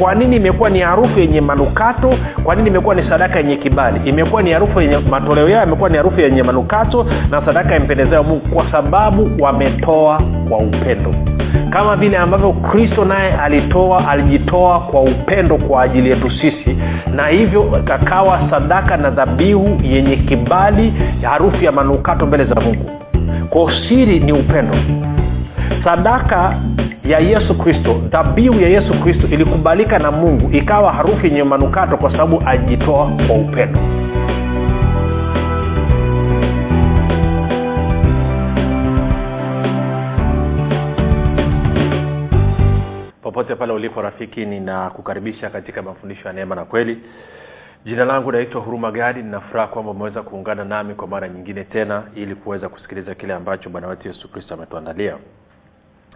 [0.00, 2.14] kwa nini imekuwa ni harufu yenye manukato?
[2.44, 4.00] Kwa nini imekuwa ni sadaka yenye kibali?
[4.10, 8.48] Imekuwa ni harufu yenye matoleo yao imekuwa ni harufu yenye manukato na sadaka impendezao mungu
[8.54, 11.14] kwa sababu wametoa kwa upendo.
[11.70, 16.76] Kama vile ambavyo kristo naye alitoa alijitoa kwa upendo kwa ajili yetu sisi
[17.14, 22.90] na hivyo kakawa sadaka na dhabihu yenye kibali harufu ya manukato mbele za mungu.
[23.50, 24.74] Kwa siri ni upendo
[25.84, 26.60] sadaka
[27.04, 32.12] ya yesu kristo dhabihu ya yesu kristo ilikubalika na mungu ikawa harufu yenye manukato kwa
[32.12, 33.80] sababu ajitoa kwa upendo.
[43.22, 46.98] Popote pale ulipo rafiki ninakukaribisha katika mafundisho ya neema na kweli.
[47.84, 52.34] Jina langu naitwa huruma gadi ninafuraha kwamba umeweza kuungana nami kwa mara nyingine tena ili
[52.34, 55.16] kuweza kusikiliza kile ambacho bwana wetu yesu kristo ametuandalia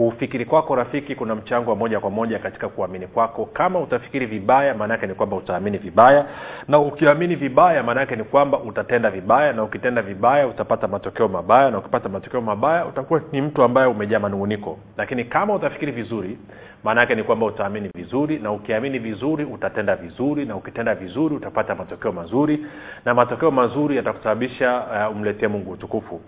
[0.00, 3.44] kufikiri kwako rafiki kuna mchango wa moja kwa moja katika kuamini kwako.
[3.52, 6.26] Kama utafikiri vibaya maanaake ni kwamba utaamini vibaya.
[6.68, 9.52] Na ukiamini vibaya maanaake ni kwamba utatenda vibaya.
[9.52, 11.70] Na ukitenda vibaya utapata matokeo mabaya.
[11.70, 14.78] Na ukipata matokeo mabaya utakuwa ni mtu ambaye umejaa manunguniko.
[14.96, 16.38] Lakini kama utafikiri vizuri
[16.84, 18.38] maanaake ni kwamba utaamini vizuri.
[18.38, 20.44] Na ukiamini vizuri utatenda vizuri.
[20.44, 22.66] Na ukitenda vizuri utapata matokeo mazuri.
[23.04, 26.20] Na matokeo mazuri yatakusababisha uh, umletee mungu utukufu.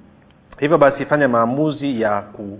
[0.60, 2.58] Hivyo basi fanya maamuzi ya ku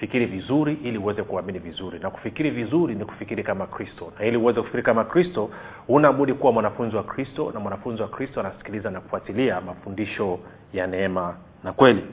[0.00, 1.98] fikiri vizuri ili uweze kuamini vizuri.
[1.98, 4.12] Na kufikiri vizuri ni kufikiri kama kristo.
[4.18, 5.50] Na ili uweze kufikiri kama kristo
[5.88, 10.38] unabudi kuwa mwanafunzi wa kristo na mwanafunzi wa kristo anasikiliza na kufuatilia mafundisho
[10.72, 12.04] ya neema na kweli.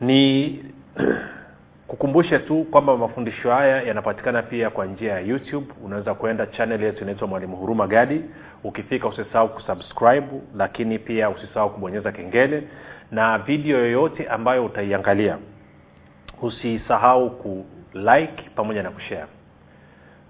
[0.00, 0.58] Ni
[1.88, 5.66] kukumbushe tu kwamba mafundisho haya yanapatikana pia kwa njia ya youtube.
[5.84, 8.20] Unaweza kuenda chanel yetu inaitwa mwalimu huruma gadi.
[8.64, 10.26] Ukifika usisahau kusubscribe
[10.56, 12.62] lakini pia usisahau kubonyeza kengele
[13.10, 15.38] na video yoyote ambayo utaiangalia
[16.42, 19.26] usisahau kulike pamoja na kushare.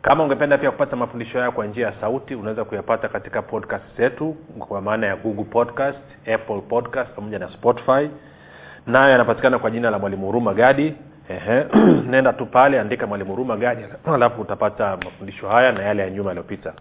[0.02, 4.36] Kama ungependa pia kupata mafundisho hayo kwa njia ya sauti unaweza kuyapata katika podcast zetu
[4.58, 5.98] kwa maana ya google podcast
[6.34, 8.10] apple podcast pamoja na spotify.
[8.86, 10.94] Nayo yanapatikana kwa jina la mwalimu huruma gadi.
[12.10, 13.82] Nenda tu pale andika mwalimu huruma gadi
[14.14, 16.72] alafu utapata mafundisho haya na yale ya nyuma yaliyopita.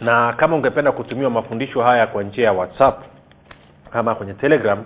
[0.00, 3.02] Na kama ungependa kutumiwa mafundisho haya kwa njia ya whatsapp
[3.92, 4.84] ama kwenye telegram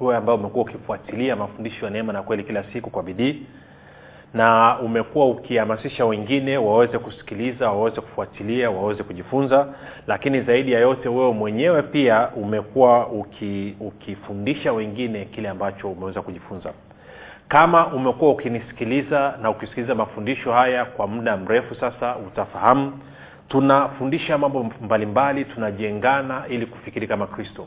[0.00, 3.42] wewe ambaye umekuwa ukifuatilia mafundisho ya neema na kweli kila siku kwa bidii
[4.34, 9.68] na umekuwa ukihamasisha wengine waweze kusikiliza waweze kufuatilia waweze kujifunza.
[10.06, 16.72] Lakini zaidi ya yote wewe mwenyewe pia umekuwa uki, ukifundisha wengine kile ambacho umeweza kujifunza.
[17.48, 22.98] Kama umekuwa ukinisikiliza na ukisikiliza mafundisho haya kwa muda mrefu sasa utafahamu
[23.48, 27.66] tunafundisha mambo mbalimbali tunajengana ili kufikiri kama kristo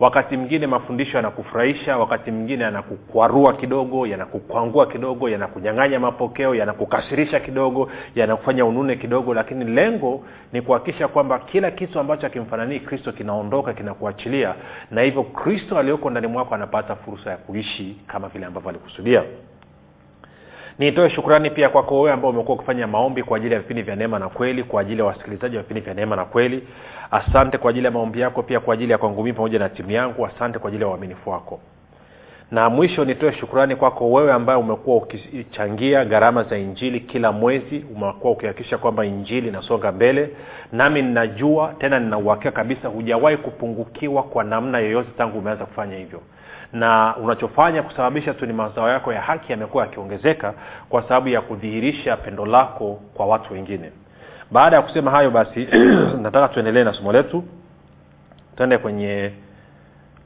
[0.00, 8.64] wakati mwingine mafundisho yanakufurahisha wakati mwingine yanakukwarua kidogo yanakukwangua kidogo yanakunyang'anya mapokeo yanakukasirisha kidogo yanakufanya
[8.64, 14.54] unune kidogo lakini lengo ni kuhakikisha kwamba kila kitu ambacho akimfananii kristo kinaondoka kinakuachilia.
[14.90, 19.22] Na hivyo kristo aliyoko ndani mwako anapata fursa ya kuishi kama vile ambavyo alikusudia
[20.78, 24.18] nitoe shukrani pia kwako wewe ambao umekuwa ukifanya maombi kwa ajili ya vipindi vya neema
[24.18, 26.68] na kweli kwa ajili ya wasikilizaji wa vipindi vya neema na kweli.
[27.10, 29.90] Asante kwa ajili ya maombi yako pia kwa ajili ya kwangu mii pamoja na timu
[29.90, 30.26] yangu.
[30.26, 31.60] Asante kwa ajili ya uaminifu wako.
[32.50, 37.84] Na mwisho nitoe shukrani kwako wewe ambaye umekuwa ukichangia gharama za injili kila mwezi.
[37.96, 40.30] Umekuwa ukihakikisha kwamba injili inasonga mbele.
[40.72, 46.20] Nami ninajua tena ninauhakika kabisa hujawahi kupungukiwa kwa namna yoyote tangu umeanza kufanya hivyo
[46.76, 50.54] na unachofanya kusababisha tu ni mazao yako ya haki yamekuwa yakiongezeka
[50.88, 53.90] kwa sababu ya kudhihirisha pendo lako kwa watu wengine.
[54.50, 55.68] Baada ya kusema hayo basi
[56.22, 57.44] nataka tuendelee na somo letu.
[58.56, 59.30] Tuende kwenye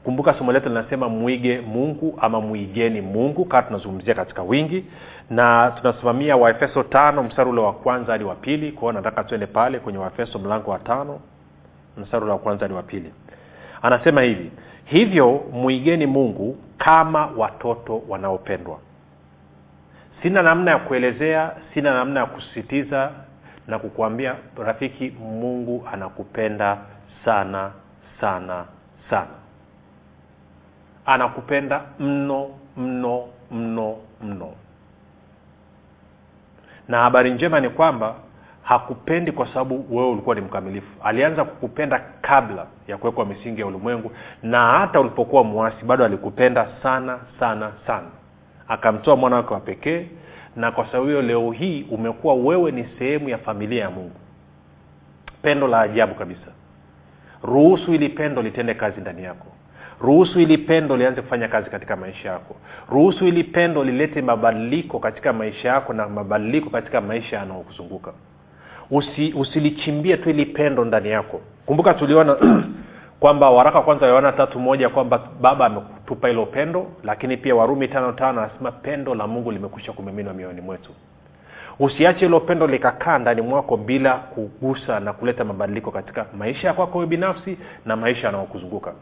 [0.03, 4.85] kumbuka somo letu linasema mwige mungu ama mwigeni mungu kaa tunazungumzia katika wingi.
[5.29, 8.71] Na tunasimamia waefeso tano mstari ule wa kwanza hadi wa pili.
[8.71, 11.19] Kwao nataka tuende pale kwenye waefeso mlango wa tano
[11.97, 13.13] mstari ule wa kwanza hadi wa pili.
[13.81, 14.51] Anasema hivi
[14.91, 18.79] hivyo mwigeni mungu kama watoto wanaopendwa.
[20.21, 23.11] Sina namna ya kuelezea sina namna ya kusisitiza
[23.67, 24.35] na kukuambia
[24.65, 26.77] rafiki mungu anakupenda
[27.25, 27.71] sana
[28.21, 28.65] sana
[29.09, 29.27] sana.
[31.05, 34.53] Anakupenda mno mno mno mno.
[36.87, 38.15] Na habari njema ni kwamba
[38.63, 40.87] hakupendi kwa sababu wewe ulikuwa ni mkamilifu.
[41.03, 44.11] Alianza kukupenda kabla ya kuwekwa misingi ya ulimwengu
[44.43, 48.07] na hata ulipokuwa mwasi bado alikupenda sana sana sana.
[48.67, 50.05] Akamtoa mwana wake wa pekee
[50.55, 54.15] na kwa sababu hiyo leo hii umekuwa wewe ni sehemu ya familia ya mungu.
[55.41, 56.47] Pendo la ajabu kabisa.
[57.43, 59.47] Ruhusu ili pendo litende kazi ndani yako.
[60.01, 62.55] Ruhusu ili pendo lianze kufanya kazi katika maisha yako.
[62.89, 68.13] Ruhusu ili pendo lilete mabadiliko katika maisha yako na mabadiliko katika maisha yanayokuzunguka
[68.91, 71.41] Usi, usilichimbie tu ili pendo ndani yako.
[71.65, 72.37] Kumbuka tuliona
[73.19, 78.11] kwamba waraka kwanza yohana tatu moja kwamba baba ametupa hilo pendo lakini pia warumi tano
[78.11, 80.91] tano anasema pendo la mungu limekwisha kumiminwa mioyoni mwetu.
[81.79, 87.05] Usiache hilo pendo likakaa ndani mwako bila kugusa na kuleta mabadiliko katika maisha ya kwako
[87.05, 88.93] binafsi na maisha yanayokuzunguka.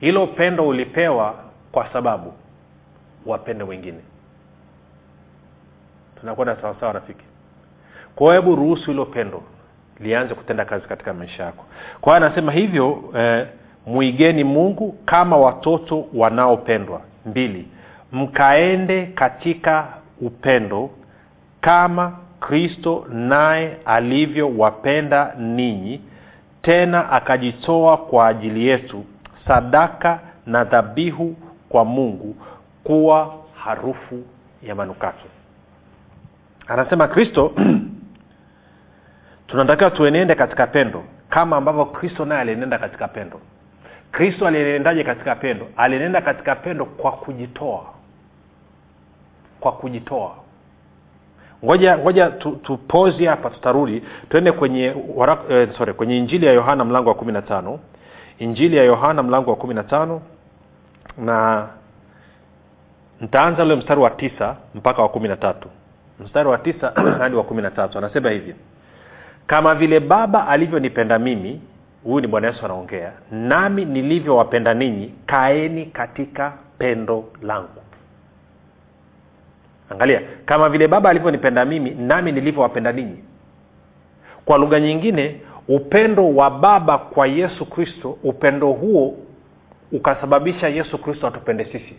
[0.00, 1.34] Hilo pendo ulipewa
[1.72, 2.32] kwa sababu
[3.26, 4.00] wapende wengine.
[6.20, 7.25] Tunakwenda sawasawa rafiki
[8.16, 9.42] kwa hebu ruhusu hilo pendo
[10.00, 11.64] lianze kutenda kazi katika maisha yako.
[12.00, 13.46] Kwa hiyo anasema hivyo eh,
[13.86, 17.00] mwigeni mungu kama watoto wanaopendwa.
[17.26, 17.68] Mbili
[18.12, 19.86] mkaende katika
[20.20, 20.90] upendo
[21.60, 26.00] kama kristo naye alivyowapenda ninyi
[26.62, 29.04] tena akajitoa kwa ajili yetu
[29.46, 31.36] sadaka na dhabihu
[31.68, 32.36] kwa mungu
[32.84, 33.34] kuwa
[33.64, 34.22] harufu
[34.62, 35.24] ya manukato.
[36.68, 37.52] Anasema kristo
[39.46, 43.40] tunatakiwa tuenende katika pendo kama ambavyo kristo naye alienenda katika pendo.
[44.12, 45.68] Kristo alienendaje katika pendo?
[45.76, 47.84] Alienenda katika pendo kwa kujitoa.
[49.60, 50.34] Kwa kujitoa.
[51.64, 52.30] Ngoja ngoja
[52.62, 54.02] tupozi tu hapa tutarudi.
[54.28, 57.80] Tuende kwenye warak, eh, sorry kwenye injili ya yohana mlango wa kumi na tano.
[58.38, 60.22] Injili ya yohana mlango wa kumi na tano
[61.18, 61.68] na
[63.20, 65.68] ntaanza ule mstari wa tisa mpaka wa kumi na tatu.
[66.20, 67.98] Mstari wa tisa hadi wa kumi na tatu.
[67.98, 68.54] Anasema hivi
[69.46, 71.60] kama vile baba alivyonipenda mimi
[72.04, 77.68] huyu ni bwana yesu anaongea nami nilivyowapenda ninyi kaeni katika pendo langu.
[79.90, 83.18] Angalia kama vile baba alivyonipenda mimi nami nilivyowapenda ninyi.
[84.44, 89.16] Kwa lugha nyingine upendo wa baba kwa yesu kristo upendo huo
[89.92, 91.94] ukasababisha yesu kristo atupende sisi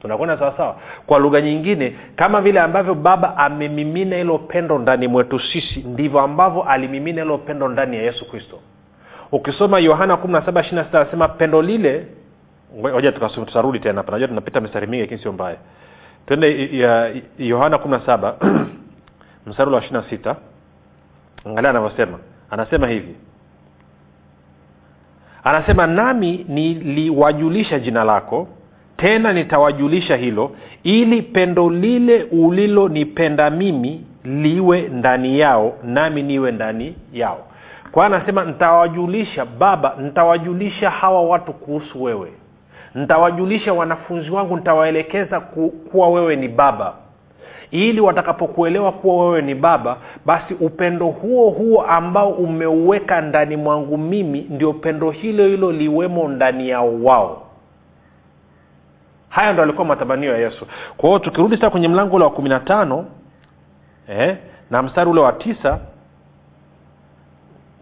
[0.00, 0.76] tunakwenda sawasawa
[1.06, 6.62] kwa lugha nyingine kama vile ambavyo baba amemimina hilo pendo ndani mwetu sisi ndivyo ambavyo
[6.62, 8.58] alimimina hilo pendo ndani ya yesu kristo.
[9.32, 12.06] Ukisoma yohana kumi na saba ishiri sita anasema pendo lile
[12.94, 14.12] oja tutarudi tena hapa.
[14.12, 15.56] Najua tunapita mistari mingi lakini sio mbaya.
[16.26, 16.70] Twende
[17.38, 18.36] yohana kumi na saba
[19.46, 20.36] mstari wa ishiri na sita.
[21.44, 22.18] Angalia anavyosema.
[22.50, 23.14] Anasema hivi.
[25.44, 28.48] Anasema nami niliwajulisha jina lako
[29.00, 30.50] tena nitawajulisha hilo
[30.82, 37.38] ili pendo lile ulilonipenda mimi liwe ndani yao nami niwe ndani yao.
[37.92, 42.28] Kwa hiyo anasema nitawajulisha baba nitawajulisha hawa watu kuhusu wewe.
[42.94, 46.94] Nitawajulisha wanafunzi wangu nitawaelekeza ku, kuwa wewe ni baba.
[47.70, 54.46] Ili watakapokuelewa kuwa wewe ni baba basi upendo huo huo ambao umeuweka ndani mwangu mimi
[54.50, 57.42] ndio pendo hilo hilo liwemo ndani yao wao
[59.30, 60.66] haya ndo alikuwa matamanio ya yesu.
[60.96, 63.06] Kwa hiyo tukirudi sasa kwenye mlango ule wa kumi na tano
[64.08, 64.36] eh,
[64.70, 65.78] na mstari ule wa tisa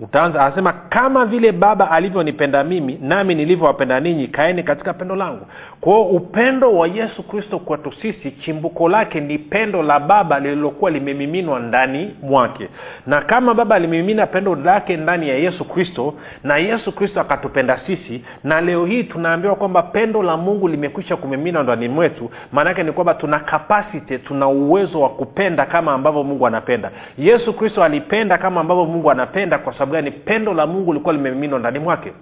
[0.00, 5.46] utaanza anasema kama vile baba alivyonipenda mimi nami nilivyowapenda ninyi kaeni katika pendo langu.
[5.80, 11.60] Kwao upendo wa yesu kristo kwetu sisi chimbuko lake ni pendo la baba lililokuwa limemiminwa
[11.60, 12.68] ndani mwake.
[13.06, 16.14] Na kama baba alimimina pendo lake ndani ya yesu kristo
[16.44, 21.62] na yesu kristo akatupenda sisi na leo hii tunaambiwa kwamba pendo la mungu limekwisha kumiminwa
[21.62, 26.90] ndani mwetu maanaake ni kwamba tuna kapasiti tuna uwezo wa kupenda kama ambavyo mungu anapenda.
[27.18, 30.10] Yesu kristo alipenda kama ambavyo mungu anapenda kwa sababu gani?
[30.10, 32.12] Pendo la mungu lilikuwa limeminwa ndani mwake.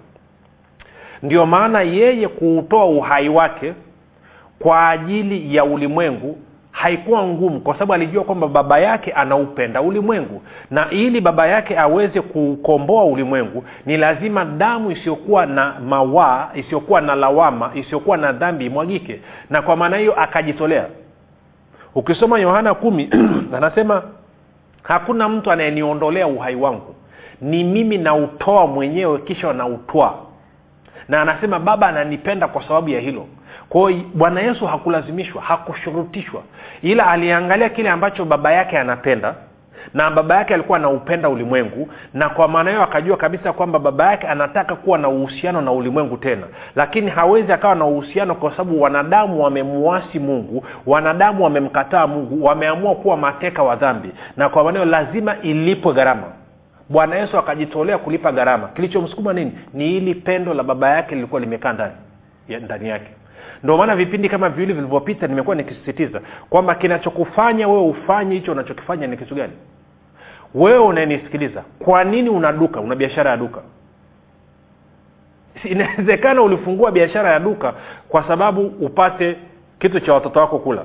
[1.23, 3.73] Ndio maana yeye kuutoa uhai wake
[4.59, 6.37] kwa ajili ya ulimwengu
[6.71, 10.41] haikuwa ngumu kwa sababu alijua kwamba baba yake anaupenda ulimwengu.
[10.71, 17.15] Na ili baba yake aweze kukomboa ulimwengu ni lazima damu isiyokuwa na mawaa isiyokuwa na
[17.15, 19.21] lawama isiyokuwa na dhambi imwagike.
[19.49, 20.85] Na kwa maana hiyo akajitolea.
[21.95, 23.09] Ukisoma yohana kumi
[23.57, 24.03] anasema
[24.83, 26.95] hakuna mtu anayeniondolea uhai wangu
[27.41, 30.13] ni mimi nautoa mwenyewe kisha nautwaa
[31.07, 33.27] na anasema baba ananipenda kwa sababu ya hilo.
[33.69, 36.41] Kwao bwana yesu hakulazimishwa hakushurutishwa.
[36.81, 39.35] Ila aliangalia kile ambacho baba yake anapenda
[39.93, 44.27] na baba yake alikuwa anaupenda ulimwengu na kwa maana hiyo akajua kabisa kwamba baba yake
[44.27, 46.43] anataka kuwa na uhusiano na ulimwengu tena.
[46.75, 53.17] Lakini hawezi akawa na uhusiano kwa sababu wanadamu wamemuasi mungu wanadamu wamemkataa mungu wameamua kuwa
[53.17, 54.11] mateka wa dhambi.
[54.37, 56.23] Na kwa maana hiyo lazima ilipwe gharama
[56.89, 58.67] bwana yesu akajitolea kulipa gharama.
[58.67, 59.51] Kilichomsukuma nini?
[59.73, 61.93] Ni ili pendo la baba yake lilikuwa limekaa ndani
[62.47, 63.11] ya, ndani yake.
[63.63, 69.17] Ndio maana vipindi kama viwili vilivyopita nimekuwa nikisisitiza kwamba kinachokufanya wewe ufanye hicho unachokifanya ni
[69.17, 69.53] kitu gani?
[70.55, 72.79] Wewe unayenisikiliza kwa nini una duka?
[72.79, 73.61] Una biashara ya duka?
[75.63, 77.73] Inawezekana ulifungua biashara ya duka
[78.09, 79.35] kwa sababu upate
[79.79, 80.83] kitu cha watoto wako kula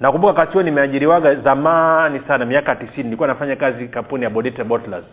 [0.00, 5.04] nakumbuka wakati huo nimeajiriwaga zamani sana miaka tisini nilikuwa nafanya kazi kampuni ya Bodite Bottlers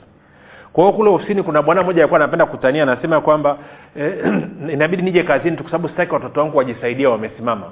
[0.73, 3.57] kwa hiyo kule ofisini kuna bwana mmoja alikuwa anapenda kutania anasema kwamba
[3.95, 4.13] eh,
[4.73, 7.65] inabidi nije kazini tu kwa sababu sitaki watoto wangu wajisaidia wamesimama.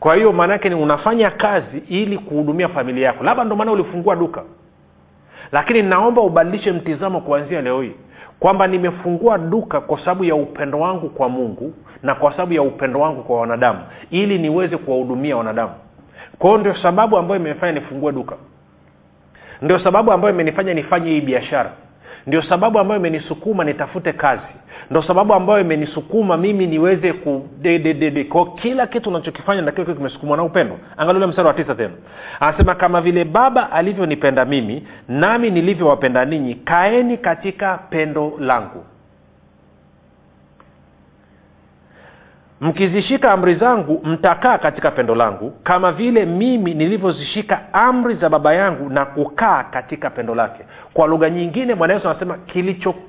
[0.00, 3.24] Kwa hiyo maanaake ni unafanya kazi ili kuhudumia familia yako.
[3.24, 4.42] Labda ndio maana ulifungua duka.
[5.52, 7.94] Lakini naomba ubadilishe mtizamo kuanzia leo hii
[8.40, 13.00] kwamba nimefungua duka kwa sababu ya upendo wangu kwa mungu na kwa sababu ya upendo
[13.00, 13.80] wangu kwa wanadamu
[14.10, 15.72] ili niweze kuwahudumia wanadamu.
[16.38, 18.36] Kwao ndio sababu ambayo imefanya nifungue duka.
[19.62, 21.70] Ndio sababu ambayo imenifanya nifanye hii biashara.
[22.26, 24.42] Ndio sababu ambayo imenisukuma nitafute kazi
[24.90, 28.24] ndio sababu ambayo imenisukuma mimi niweze ku de, de, de, de.
[28.24, 31.94] kwa kila kitu unachokifanya na kitu kimesukumwa na upendo angalia ule mstari wa tisa tena
[32.40, 38.84] anasema kama vile baba alivyonipenda mimi nami nilivyowapenda ninyi kaeni katika pendo langu
[42.60, 48.88] mkizishika amri zangu mtakaa katika pendo langu kama vile mimi nilivyozishika amri za baba yangu
[48.90, 50.64] na kukaa katika pendo lake.
[50.94, 52.38] Kwa lugha nyingine bwana yesu anasema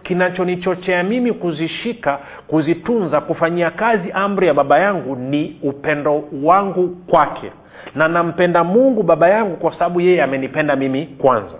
[0.03, 7.51] kinachonichochea mimi kuzishika kuzitunza kufanyia kazi amri ya baba yangu ni upendo wangu kwake.
[7.95, 11.55] Na nampenda mungu baba yangu kwa sababu yeye amenipenda mimi kwanza.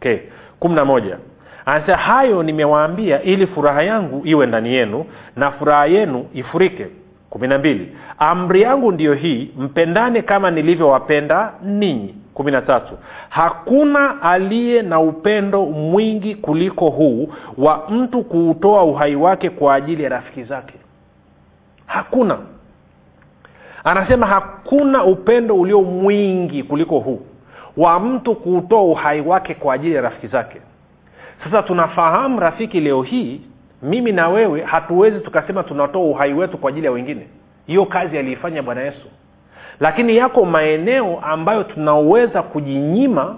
[0.00, 0.18] Okay.
[0.60, 1.18] kumi na moja
[1.68, 5.04] anasema hayo nimewaambia ili furaha yangu iwe ndani yenu
[5.36, 6.86] na furaha yenu ifurike.
[7.30, 7.96] Kumi na mbili.
[8.18, 12.14] Amri yangu ndiyo hii mpendane kama nilivyowapenda ninyi.
[12.34, 12.94] Kumi na tatu.
[13.28, 20.08] Hakuna aliye na upendo mwingi kuliko huu wa mtu kuutoa uhai wake kwa ajili ya
[20.08, 20.74] rafiki zake.
[21.86, 22.38] Hakuna.
[23.84, 27.20] Anasema hakuna upendo ulio mwingi kuliko huu
[27.76, 30.60] wa mtu kuutoa uhai wake kwa ajili ya rafiki zake
[31.44, 33.40] sasa tunafahamu rafiki leo hii
[33.82, 37.26] mimi na wewe hatuwezi tukasema tunatoa uhai wetu kwa ajili ya wengine.
[37.66, 39.08] Hiyo kazi aliifanya bwana yesu.
[39.80, 43.36] Lakini yako maeneo ambayo tunaweza kujinyima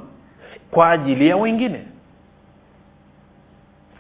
[0.70, 1.80] kwa ajili ya wengine.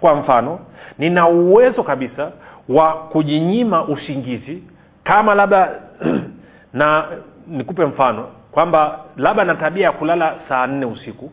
[0.00, 0.58] Kwa mfano
[0.98, 2.32] nina uwezo kabisa
[2.68, 4.62] wa kujinyima usingizi
[5.04, 5.70] kama labda
[6.72, 7.04] na
[7.46, 11.30] nikupe mfano kwamba labda na tabia ya kulala saa nne usiku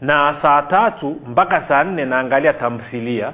[0.00, 3.32] na saa tatu mpaka saa nne naangalia tamthilia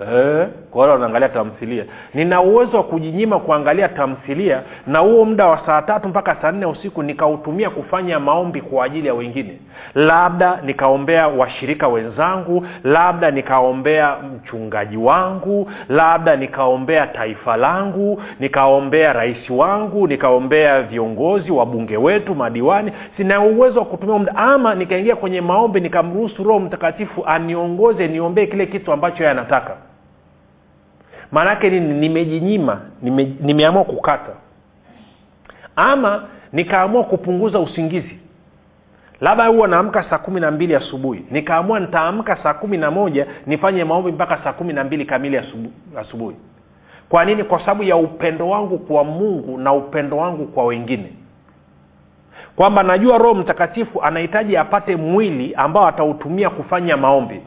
[0.00, 1.84] Eh, kwa wale wanaangalia tamthilia.
[2.14, 6.66] Nina uwezo wa kujinyima kuangalia tamthilia na huo muda wa saa tatu mpaka saa nne
[6.66, 9.58] usiku nikautumia kufanya maombi kwa ajili ya wengine.
[9.94, 20.06] Labda nikaombea washirika wenzangu labda nikaombea mchungaji wangu labda nikaombea taifa langu nikaombea rais wangu
[20.08, 22.92] nikaombea viongozi wabunge wetu madiwani.
[23.16, 24.36] Sina uwezo wa kutumia muda.
[24.36, 29.76] Ama nikaingia kwenye maombi nikamruhusu roho mtakatifu aniongoze niombee kile kitu ambacho yeye anataka
[31.32, 34.32] maanaake nini nimejinyima nime, nimeamua kukata.
[35.76, 38.18] Ama nikaamua kupunguza usingizi.
[39.20, 41.24] Labda huwa naamka saa kumi na mbili asubuhi.
[41.30, 45.40] Nikaamua nitaamka saa kumi na moja nifanye maombi mpaka saa kumi na mbili kamili
[45.96, 46.36] asubuhi.
[47.08, 47.44] Kwa nini?
[47.44, 51.12] Kwa sababu ya upendo wangu kwa mungu na upendo wangu kwa wengine.
[52.56, 57.42] Kwamba najua roho mtakatifu anahitaji apate mwili ambao atautumia kufanya maombi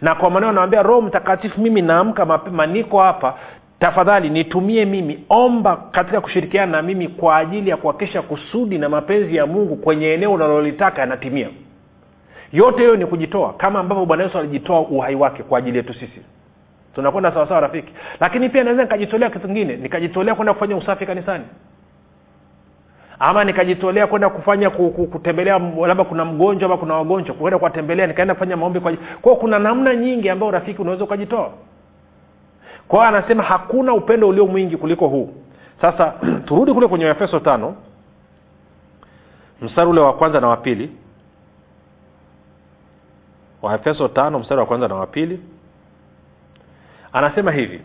[0.00, 3.34] na kwa maneno anawambia roho mtakatifu mimi naamka mapema niko hapa.
[3.78, 5.24] Tafadhali nitumie mimi.
[5.28, 10.12] Omba katika kushirikiana na mimi kwa ajili ya kuhakikisha kusudi na mapenzi ya mungu kwenye
[10.14, 11.48] eneo unalolitaka yanatimia.
[12.52, 16.20] Yote hiyo ni kujitoa kama ambavyo bwana yesu alijitoa uhai wake kwa ajili yetu sisi.
[16.94, 17.92] Tunakwenda sawasawa rafiki?
[18.20, 21.44] Lakini pia naweza nikajitolea kitu kingine nikajitolea kwenda kufanya usafi kanisani
[23.22, 28.06] ama nikajitolea kwenda kufanya ku- ku- kutembelea labda kuna mgonjwa ama kuna wagonjwa kwenda kuwatembelea
[28.06, 31.50] nikaenda kufanya maombi kwa kwao kuna namna nyingi ambayo rafiki unaweza ukajitoa.
[32.88, 35.34] Kwao anasema hakuna upendo ulio mwingi kuliko huu.
[35.80, 36.12] Sasa
[36.46, 37.74] turudi kule kwenye efeso tano
[39.62, 40.90] mstari ule wa kwanza na wa pili.
[43.62, 45.40] Waefeso tano mstari wa kwanza na wa pili.
[47.12, 47.80] Anasema hivi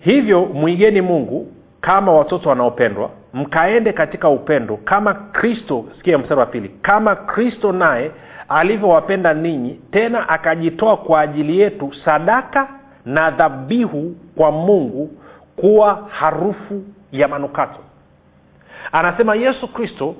[0.00, 6.68] hivyo mwigeni mungu kama watoto wanaopendwa mkaende katika upendo kama kristo sikia mstari wa pili
[6.68, 8.10] kama kristo naye
[8.48, 12.68] alivyowapenda ninyi tena akajitoa kwa ajili yetu sadaka
[13.06, 15.10] na dhabihu kwa mungu
[15.56, 16.82] kuwa harufu
[17.12, 17.80] ya manukato.
[18.92, 20.14] Anasema yesu kristo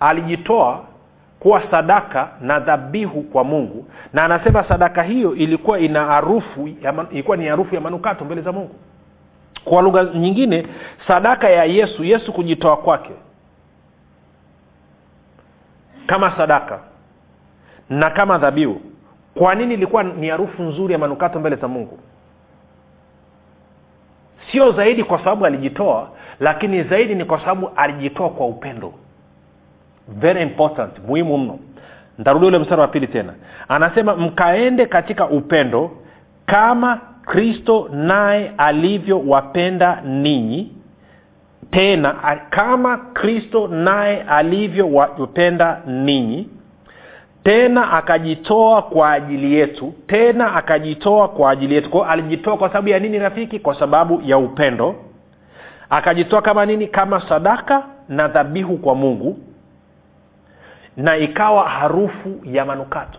[0.00, 0.80] alijitoa
[1.40, 6.68] kuwa sadaka na dhabihu kwa mungu na anasema sadaka hiyo ilikuwa ina harufu
[7.10, 8.74] ilikuwa ni harufu ya manukato mbele za mungu
[9.64, 10.66] kwa lugha nyingine
[11.06, 13.10] sadaka ya yesu yesu kujitoa kwake.
[16.06, 16.80] Kama sadaka
[17.90, 18.80] na kama dhabihu.
[19.34, 21.98] Kwa nini ilikuwa ni harufu nzuri ya manukato mbele za mungu?
[24.52, 28.92] Sio zaidi kwa sababu alijitoa lakini zaidi ni kwa sababu alijitoa kwa upendo.
[30.08, 31.58] Very important muhimu mno.
[32.18, 33.34] Ntarudi ule mstari wa pili tena.
[33.68, 35.90] Anasema mkaende katika upendo
[36.46, 40.72] kama kristo naye alivyowapenda ninyi
[41.70, 42.14] tena
[42.50, 46.48] kama kristo naye alivyowapenda ninyi
[47.44, 51.90] tena akajitoa kwa ajili yetu tena akajitoa kwa ajili yetu.
[51.90, 53.58] Kwao alijitoa kwa sababu ya nini rafiki?
[53.58, 54.94] Kwa sababu ya upendo.
[55.90, 56.86] Akajitoa kama nini?
[56.86, 59.38] Kama sadaka na dhabihu kwa mungu
[60.96, 63.18] na ikawa harufu ya manukato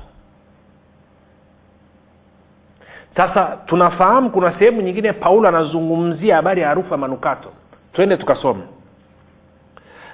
[3.15, 7.49] sasa tunafahamu kuna sehemu nyingine paulo anazungumzia habari ya harufu ya manukato.
[7.93, 8.63] Twende tukasome.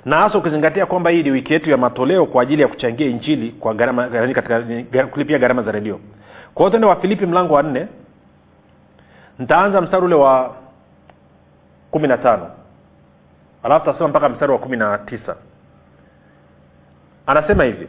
[0.05, 3.51] Na hasa ukizingatia kwamba hii ni wiki yetu ya matoleo kwa ajili ya kuchangia injili
[3.51, 5.99] kwa katika kulipia gharama za redio.
[6.53, 7.87] Kwa hiyo twende wafilipi mlango wa nne.
[9.39, 10.55] Ntaanza mstari ule wa
[11.91, 12.51] kumi na tano.
[13.63, 15.35] Alafu tasoma mpaka mstari wa kumi na tisa.
[17.27, 17.87] Anasema hivi.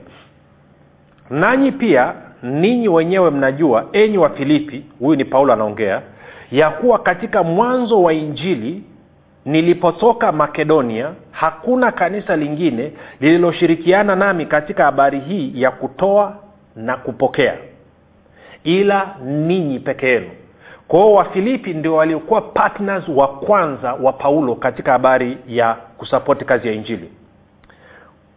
[1.31, 6.03] Nanyi pia ninyi wenyewe mnajua enyi wa filipi huyu ni paulo anaongea
[6.53, 8.83] ya kuwa katika mwanzo wa injili
[9.45, 16.37] nilipotoka makedonia hakuna kanisa lingine lililoshirikiana nami katika habari hii ya kutoa
[16.77, 17.55] na kupokea
[18.65, 20.31] ila ninyi peke yenu.
[20.89, 26.75] Kwao wafilipi ndio waliokuwa partners wa kwanza wa paulo katika habari ya kusapoti kazi ya
[26.75, 27.11] injili.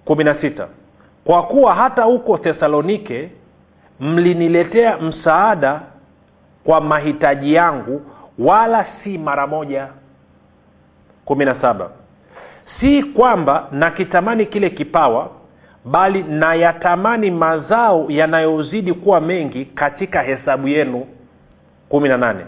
[0.06, 0.68] Kumi na sita.
[1.24, 3.30] Kwa kuwa hata huko thesalonike
[4.02, 5.82] mliniletea msaada
[6.64, 8.02] kwa mahitaji yangu
[8.40, 9.88] wala si mara moja.
[11.26, 11.90] kumi na saba.
[12.80, 15.30] Si kwamba nakitamani kile kipawa
[15.86, 21.06] bali nayatamani mazao yanayozidi kuwa mengi katika hesabu yenu.
[21.90, 22.46] kumi na nane.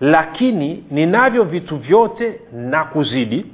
[0.00, 3.46] Lakini ninavyo vitu vyote na kuzidi.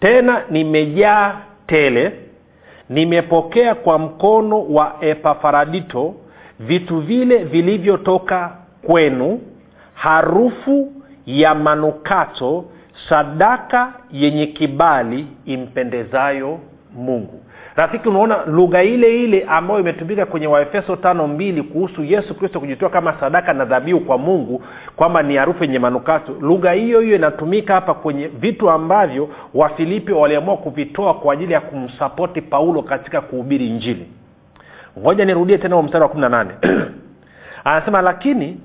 [0.00, 1.36] Tena nimejaa
[1.66, 2.27] tele
[2.90, 6.14] nimepokea kwa mkono wa epafaradito
[6.60, 9.40] vitu vile vilivyotoka kwenu
[9.94, 10.92] harufu
[11.26, 12.64] ya manukato
[13.08, 16.58] sadaka yenye kibali impendezayo
[16.94, 17.40] mungu
[17.78, 22.90] rafiki unaona lugha ile ile ambayo imetumika kwenye waefeso tano mbili kuhusu yesu kristo kujitoa
[22.90, 24.62] kama sadaka na dhabihu kwa mungu
[24.96, 26.32] kwamba ni harufu yenye manukato.
[26.40, 32.40] Lugha hiyo hiyo inatumika hapa kwenye vitu ambavyo wafilipi waliamua kuvitoa kwa ajili ya kumsapoti
[32.42, 34.06] paulo katika kuhubiri injili.
[34.98, 36.50] Ngoja nirudie tena mstari wa kumi na nane.
[37.64, 38.60] Anasema lakini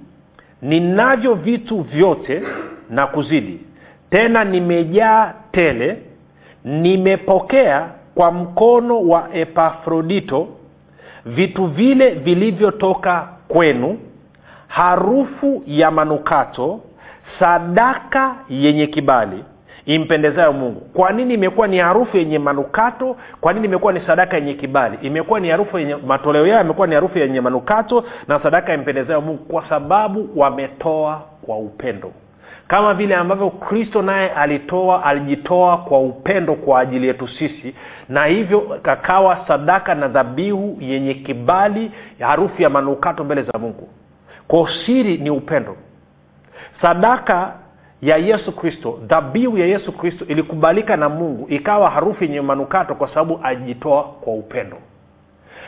[0.61, 2.43] ninavyo vitu vyote
[2.89, 3.59] na kuzidi.
[4.09, 5.97] Tena nimejaa tele
[6.65, 10.47] nimepokea kwa mkono wa epafrodito
[11.25, 13.99] vitu vile vilivyotoka kwenu
[14.67, 16.79] harufu ya manukato
[17.39, 19.43] sadaka yenye kibali.
[19.85, 20.81] Impendezayo mungu.
[20.81, 23.15] Kwa nini imekuwa ni harufu yenye manukato?
[23.41, 24.97] Kwa nini imekuwa ni sadaka yenye kibali?
[25.01, 29.43] Imekuwa ni harufu yenye matoleo yao yamekuwa ni harufu yenye manukato na sadaka impendezayo mungu
[29.45, 32.11] kwa sababu wametoa kwa upendo
[32.73, 37.75] kama vile ambavyo kristo naye alitoa alijitoa kwa upendo kwa ajili yetu sisi
[38.09, 43.89] na hivyo kakawa sadaka na dhabihu yenye kibali harufu ya manukato mbele za mungu.
[44.47, 45.75] Kwa siri ni upendo.
[46.81, 47.53] Sadaka
[48.01, 53.07] ya yesu kristo dhabihu ya yesu kristo ilikubalika na mungu ikawa harufu yenye manukato kwa
[53.07, 54.77] sababu alijitoa kwa upendo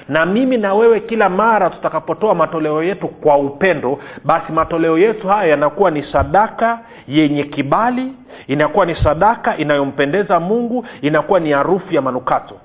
[0.10, 5.50] na mimi na wewe kila mara tutakapotoa matoleo yetu kwa upendo basi matoleo yetu haya
[5.50, 8.12] yanakuwa ni sadaka yenye kibali
[8.48, 12.56] inakuwa ni sadaka inayompendeza mungu inakuwa ni harufu ya manukato.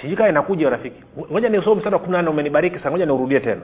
[0.00, 1.02] Sijui kaa inakuja rafiki.
[1.32, 3.60] Ngoja nisome mstari wa kumi nane umenibariki sa ngoja niurudie tena.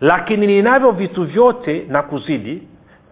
[0.00, 2.62] Lakini ninavyo vitu vyote na kuzidi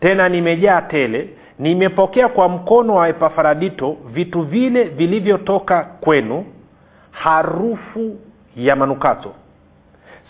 [0.00, 1.28] tena nimejaa tele
[1.58, 6.44] nimepokea kwa mkono wa epafaradito vitu vile vilivyotoka kwenu
[7.22, 8.20] harufu
[8.56, 9.34] ya manukato.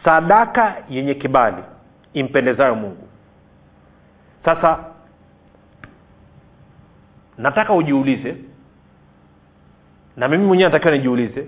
[0.04, 1.62] Sadaka yenye kibali.
[2.12, 3.08] Impendezayo mungu.
[4.44, 4.78] Sasa
[7.38, 8.36] nataka ujiulize
[10.16, 11.46] na mimi mwenyewe natakiwa nijiulize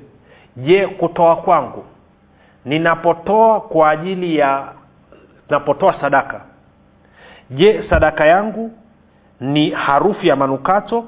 [0.56, 1.84] je kutoa kwangu
[2.64, 4.72] ninapotoa kwa ajili ya
[5.50, 6.40] napotoa sadaka
[7.50, 8.72] je sadaka yangu
[9.40, 11.04] ni harufu ya manukato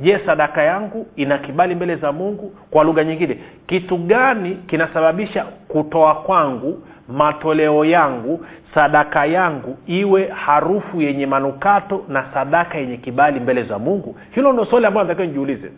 [0.00, 2.52] je sadaka yangu ina kibali mbele za mungu?
[2.70, 11.26] Kwa lugha nyingine kitu gani kinasababisha kutoa kwangu matoleo yangu sadaka yangu iwe harufu yenye
[11.26, 14.16] manukato na sadaka yenye kibali mbele za mungu?
[14.30, 15.70] Hilo ndo swali ambayo natakiwa nijiulize.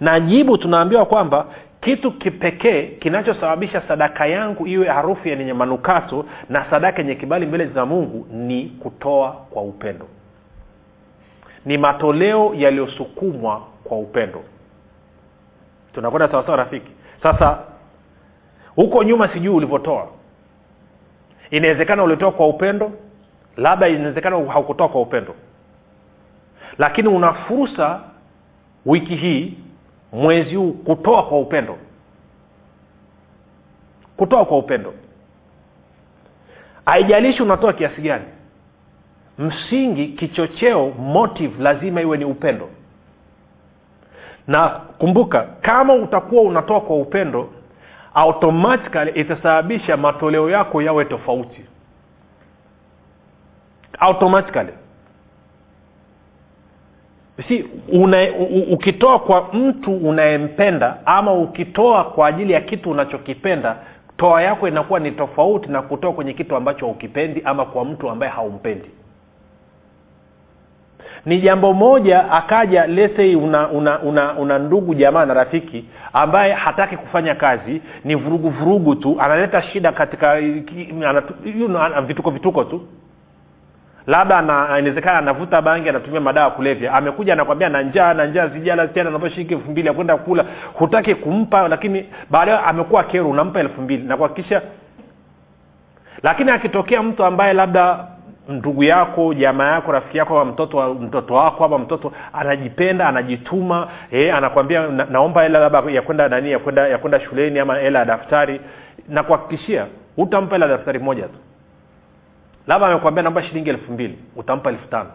[0.00, 1.46] Na jibu tunaambiwa kwamba
[1.80, 7.86] kitu kipekee kinachosababisha sadaka yangu iwe harufu yenye manukato na sadaka yenye kibali mbele za
[7.86, 10.06] mungu ni kutoa kwa upendo
[11.68, 14.44] ni matoleo yaliyosukumwa kwa upendo.
[15.94, 16.90] Tunakwenda sawasawa rafiki?
[17.22, 17.58] Sasa
[18.76, 20.08] huko nyuma sijui ulivyotoa.
[21.50, 22.92] Inawezekana ulitoa kwa upendo
[23.56, 25.34] labda inawezekana haukutoa kwa upendo.
[26.78, 28.00] Lakini una fursa
[28.86, 29.58] wiki hii
[30.12, 31.78] mwezi huu kutoa kwa upendo.
[34.16, 34.94] Kutoa kwa upendo.
[36.86, 38.24] Haijalishi unatoa kiasi gani
[39.38, 42.68] msingi kichocheo motive lazima iwe ni upendo.
[44.46, 47.48] Na kumbuka kama utakuwa unatoa kwa upendo
[48.14, 51.64] automatically itasababisha matoleo yako yawe tofauti.
[53.98, 54.72] Automatically.
[57.48, 63.76] Si una, u, ukitoa kwa mtu unayempenda ama ukitoa kwa ajili ya kitu unachokipenda
[64.16, 68.32] toa yako inakuwa ni tofauti na kutoa kwenye kitu ambacho haukipendi ama kwa mtu ambaye
[68.32, 68.90] haumpendi
[71.26, 76.96] ni jambo moja akaja lesei una, una, una, una ndugu jamaa na rafiki ambaye hataki
[76.96, 80.40] kufanya kazi ni vurugu vurugu tu analeta shida katika
[82.06, 82.80] vituko vituko tu.
[84.06, 84.38] Labda
[84.78, 86.92] inawezekana anavuta bangi anatumia madawa kulevya.
[86.92, 90.44] Amekuja anakwambia na njaa na njaa zijala tena naomba elfu mbili akwenda kula.
[90.74, 94.02] Hutaki kumpa lakini baadaye amekuwa kero unampa elfu mbili.
[94.02, 94.62] Na kuhakikisha
[96.22, 98.04] lakini akitokea mtu ambaye labda
[98.48, 104.34] ndugu yako jamaa yako rafiki yako ama mtoto mtoto wako ama mtoto anajipenda anajituma eh,
[104.36, 107.98] anakwambia na, naomba hela labda ya kwenda nani ya kwenda ya kwenda shuleni ama hela
[107.98, 108.60] ya daftari.
[109.08, 111.38] Na kuhakikishia utampa hela daftari moja tu.
[112.66, 115.10] Labda amekwambia naomba shilingi elfu mbili utampa elfu tano.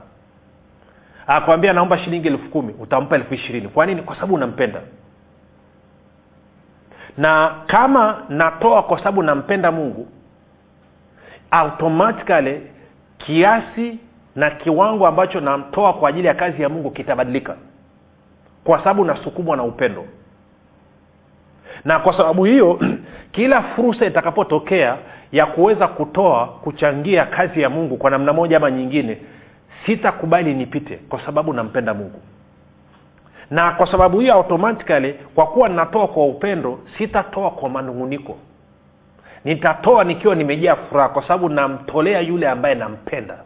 [1.28, 3.68] Akwambia naomba shilingi elfu kumi utampa elfu ishirini.
[3.68, 4.02] Kwa nini?
[4.02, 4.82] Kwa sababu unampenda.
[7.18, 10.08] Na kama natoa kwa sababu nampenda mungu
[11.52, 12.62] automatically
[13.26, 14.00] kiasi
[14.36, 17.56] na kiwango ambacho namtoa kwa ajili ya kazi ya mungu kitabadilika.
[18.64, 20.06] Kwa sababu nasukumwa na upendo.
[21.86, 22.80] Na kwa sababu hiyo
[23.32, 24.98] kila fursa itakapotokea
[25.32, 29.18] ya kuweza kutoa kuchangia kazi ya mungu kwa namna moja ama nyingine
[29.86, 32.20] sitakubali nipite kwa sababu nampenda mungu.
[33.52, 38.38] Na kwa sababu hiyo automatically kwa kuwa ninatoa kwa upendo sitatoa kwa manunguniko
[39.46, 43.38] nitatoa nikiwa nimejaa furaha kwa sababu namtolea yule ambaye nampenda.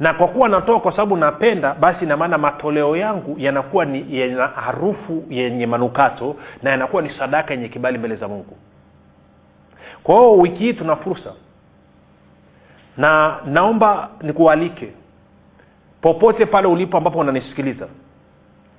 [0.00, 5.24] Na kwa kuwa natoa kwa sababu napenda basi inamaana matoleo yangu yanakuwa ni yana harufu
[5.30, 8.56] yenye manukato na yanakuwa ni sadaka yenye kibali mbele za mungu.
[10.02, 11.32] Kwa hiyo wiki hii tuna fursa.
[12.96, 14.92] Na naomba nikualike
[16.00, 17.86] popote pale ulipo ambapo unanisikiliza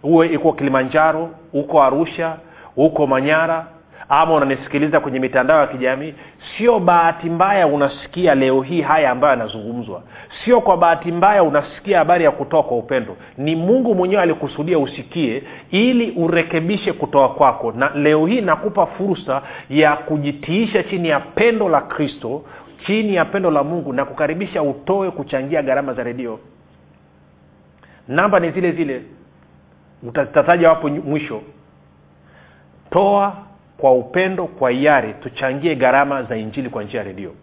[0.04, 2.36] uwe iko kilimanjaro uko arusha
[2.76, 3.66] uko manyara
[4.10, 6.14] ama unanisikiliza kwenye mitandao ya kijamii
[6.58, 10.04] sio bahati mbaya unasikia leo hii haya ambayo yanazungumzwa.
[10.46, 13.18] Sio kwa bahati mbaya unasikia habari ya kutoa kwa upendo.
[13.38, 17.72] Ni mungu mwenyewe alikusudia usikie ili urekebishe kutoa kwako.
[17.72, 22.44] Na leo hii nakupa fursa ya kujitiisha chini ya pendo la kristo
[22.86, 26.40] chini ya pendo la mungu na kukaribisha utoe kuchangia gharama za redio.
[28.08, 29.02] Namba ni zile zile.
[30.04, 31.42] Utazitaja wapo mwisho.
[32.90, 33.47] Toa
[33.78, 37.34] kwa upendo kwa hiari tuchangie gharama za injili kwa njia ya redio.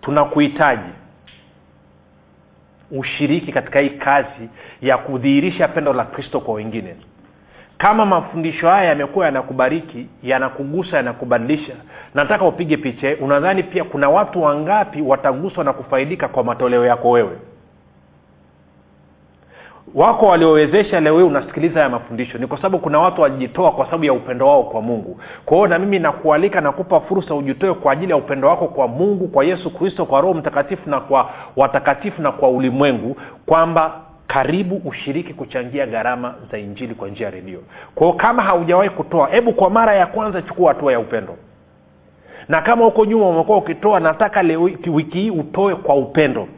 [0.00, 0.90] Tunakuhitaji
[2.90, 4.48] ushiriki katika hii kazi
[4.82, 6.96] ya kudhihirisha pendo la kristo kwa wengine.
[7.78, 11.74] Kama mafundisho haya yamekuwa yanakubariki yanakugusa yanakubadilisha
[12.14, 17.38] nataka upige picha unadhani pia kuna watu wangapi wataguswa na kufaidika kwa matoleo yako wewe
[19.94, 22.38] wako waliowezesha leo hii unasikiliza haya mafundisho.
[22.38, 25.20] Ni kwa sababu kuna watu walijitoa kwa sababu ya upendo wao kwa mungu.
[25.44, 29.28] Kwa hiyo na mimi nakualika nakupa fursa ujitoe kwa ajili ya upendo wako kwa mungu
[29.28, 35.34] kwa yesu kristo kwa roho mtakatifu na kwa watakatifu na kwa ulimwengu kwamba karibu ushiriki
[35.34, 37.60] kuchangia gharama za injili kwa njia ya redio.
[37.94, 41.36] Kwao kama haujawahi kutoa hebu kwa mara ya kwanza chukua hatua ya upendo.
[42.48, 46.48] Na kama huko nyuma umekuwa ukitoa nataka leo wiki hii utoe kwa upendo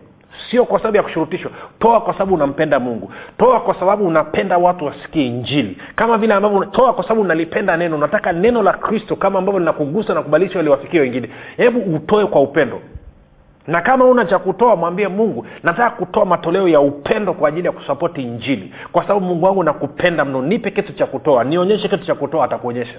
[0.51, 1.51] sio kwa sababu ya kushurutishwa.
[1.79, 3.12] Toa kwa sababu unampenda mungu.
[3.38, 5.79] Toa kwa sababu unapenda watu wasikie injili.
[5.96, 7.96] Kama vile ambavyo toa kwa sababu unalipenda neno.
[7.96, 11.31] Unataka neno la kristo kama ambavyo linakugusa na kubadilisha waliwafikia wengine.
[11.57, 12.81] Hebu utoe kwa upendo.
[13.66, 17.72] Na kama una cha kutoa mwambie mungu nataka kutoa matoleo ya upendo kwa ajili ya
[17.72, 18.75] kusapoti injili.
[18.92, 20.42] Kwa sababu mungu wangu nakupenda mno.
[20.42, 21.44] Nipe kitu cha kutoa.
[21.44, 22.99] Nionyeshe kitu cha kutoa atakuonyesha.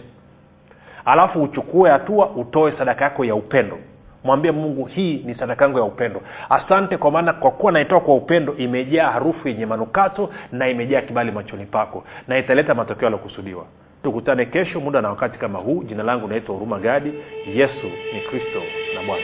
[1.05, 3.77] Alafu uchukue hatua utoe sadaka yako ya upendo
[4.23, 6.21] mwambie mungu hii ni sadaka yangu ya upendo.
[6.49, 11.31] Asante kwa maana kwa kuwa naitoa kwa upendo imejaa harufu yenye manukato na imejaa kibali
[11.31, 13.65] machoni pako na italeta matokeo yaliokusudiwa
[14.03, 15.83] tukutane kesho muda na wakati kama huu.
[15.83, 17.13] Jina langu naitwa huruma gadi.
[17.55, 18.61] Yesu ni kristo
[18.95, 19.23] na bwana